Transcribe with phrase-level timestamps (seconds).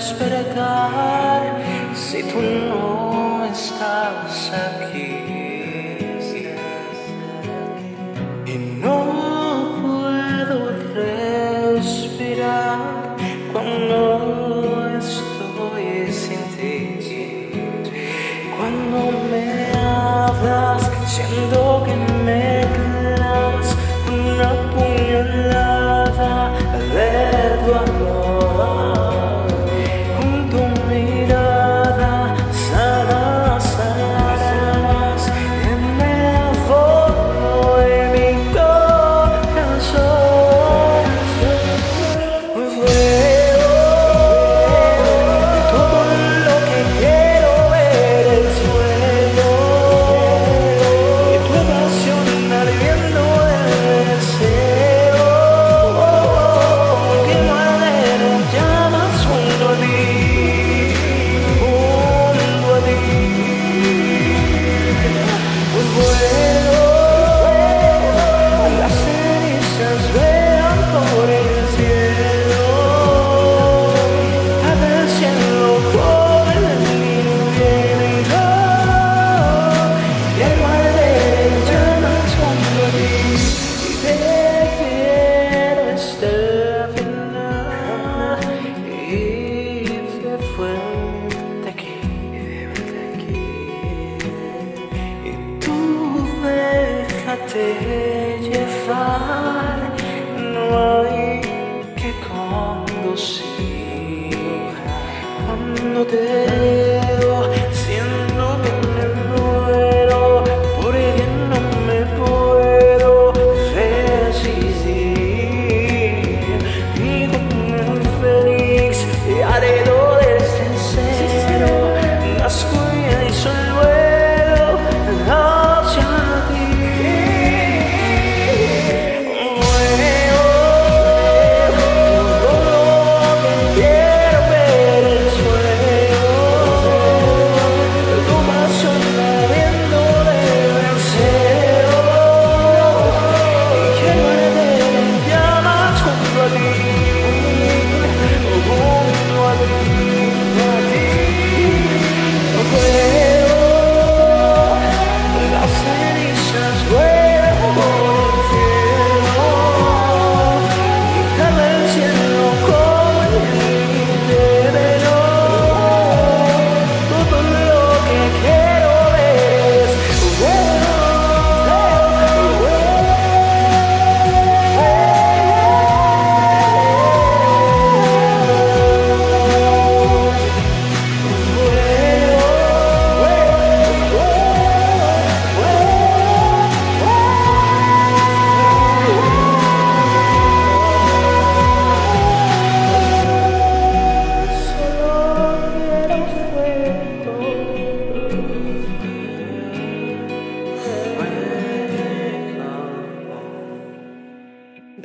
[0.00, 1.42] despertar
[1.94, 5.12] si tú no estás aquí.
[8.46, 8.54] Y
[8.84, 8.98] no
[9.82, 10.56] puedo
[10.94, 12.78] respirar
[13.52, 14.00] cuando
[15.02, 16.78] estoy sin ti.
[18.56, 21.69] Cuando me hablas siendo
[97.50, 99.19] take your fire.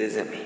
[0.05, 0.44] desde mí.